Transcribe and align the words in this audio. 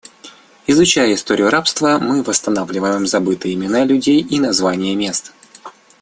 Изучая 0.65 1.13
историю 1.13 1.51
рабства, 1.51 1.99
мы 1.99 2.23
восстанавливаем 2.23 3.05
забытые 3.05 3.53
имена 3.53 3.85
людей 3.85 4.19
и 4.21 4.39
названия 4.39 4.95
мест. 4.95 5.31